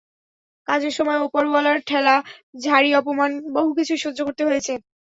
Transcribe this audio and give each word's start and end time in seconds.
কাজের 0.67 0.93
সময় 0.97 1.19
ওপরঅলার 1.21 1.77
ঠেলা, 1.87 2.15
ঝাড়ি, 2.61 2.89
অপমান 2.95 3.31
বহু 3.55 3.69
কিছুই 3.77 3.99
সহ্য 4.05 4.19
করতে 4.27 4.43
হয়েছে। 4.45 4.73